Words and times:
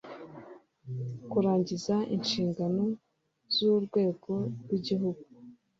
kurangiza 1.31 1.95
inshingano 2.15 2.85
z 3.53 3.55
urwego 3.73 4.33
rw 4.61 4.69
igihugu 4.77 5.23